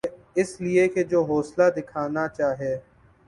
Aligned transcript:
اس 0.35 0.49
لئے 0.61 0.87
کہ 0.87 1.03
جو 1.03 1.23
حوصلہ 1.23 1.69
دکھانا 1.77 2.27
چاہیے۔ 2.27 2.75